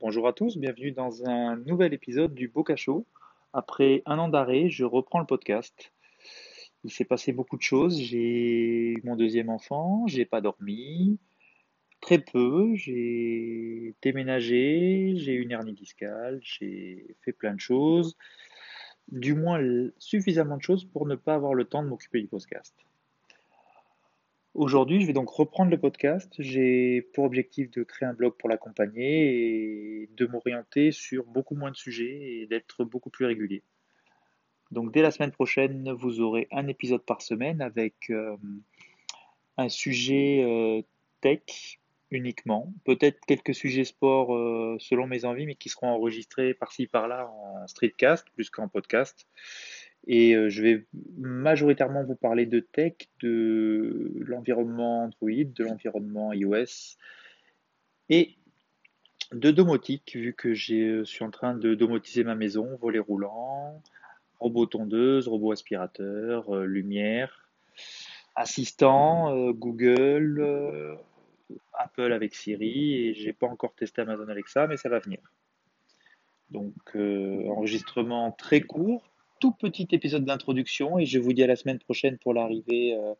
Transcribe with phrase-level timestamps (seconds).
[0.00, 3.06] Bonjour à tous, bienvenue dans un nouvel épisode du Boca Show.
[3.52, 5.92] Après un an d'arrêt, je reprends le podcast.
[6.82, 7.96] Il s'est passé beaucoup de choses.
[7.98, 11.18] J'ai eu mon deuxième enfant, j'ai pas dormi,
[12.00, 18.16] très peu, j'ai déménagé, j'ai eu une hernie discale, j'ai fait plein de choses,
[19.08, 19.60] du moins
[19.98, 22.74] suffisamment de choses pour ne pas avoir le temps de m'occuper du podcast.
[24.54, 26.32] Aujourd'hui, je vais donc reprendre le podcast.
[26.38, 31.72] J'ai pour objectif de créer un blog pour l'accompagner et de m'orienter sur beaucoup moins
[31.72, 33.64] de sujets et d'être beaucoup plus régulier.
[34.70, 38.36] Donc dès la semaine prochaine, vous aurez un épisode par semaine avec euh,
[39.56, 40.82] un sujet euh,
[41.20, 41.80] tech
[42.12, 47.28] uniquement, peut-être quelques sujets sport euh, selon mes envies, mais qui seront enregistrés par-ci par-là
[47.28, 49.26] en streetcast plus qu'en podcast.
[50.06, 50.86] Et euh, je vais
[51.16, 56.96] majoritairement vous parler de tech, de l'environnement Android, de l'environnement iOS
[58.10, 58.36] et
[59.32, 63.82] de domotique, vu que je suis en train de domotiser ma maison, volet roulant,
[64.38, 67.48] robot tondeuse, robot aspirateur, euh, lumière,
[68.34, 70.98] assistant, euh, Google,
[71.72, 75.20] Apple avec Siri, et j'ai pas encore testé Amazon Alexa, mais ça va venir.
[76.50, 79.13] Donc enregistrement très court,
[79.52, 83.14] petit épisode d'introduction et je vous dis à la semaine prochaine pour l'arrivée euh,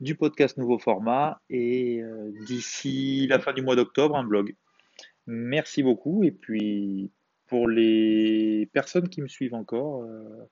[0.00, 4.54] du podcast nouveau format et euh, d'ici la fin du mois d'octobre un blog.
[5.26, 7.10] Merci beaucoup et puis
[7.46, 10.48] pour les personnes qui me suivent encore, euh,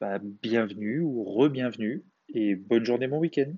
[0.00, 3.52] bah, bienvenue ou re-bienvenue et bonne journée, bon week-end.